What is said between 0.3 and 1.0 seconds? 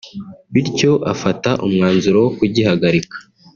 bityo